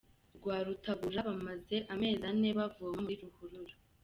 [0.37, 3.75] Rwabutabura Bamaze amezi ane bavoma muri ruhurura